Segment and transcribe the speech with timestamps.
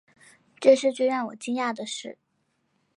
[0.59, 2.17] 这是最让我惊讶的事